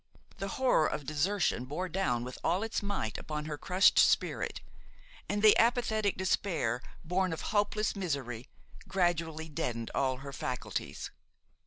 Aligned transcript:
The 0.39 0.47
horror 0.57 0.87
of 0.87 1.05
desertion 1.05 1.65
bore 1.65 1.87
down 1.87 2.23
with 2.23 2.39
all 2.43 2.63
its 2.63 2.81
might 2.81 3.19
upon 3.19 3.45
her 3.45 3.55
crushed 3.55 3.99
spirit, 3.99 4.59
and 5.29 5.43
the 5.43 5.55
apathetic 5.59 6.17
despair 6.17 6.81
born 7.05 7.31
of 7.31 7.41
hopeless 7.53 7.95
misery 7.95 8.47
gradually 8.87 9.47
deadened 9.47 9.91
all 9.93 10.17
her 10.17 10.33
faculties. 10.33 11.11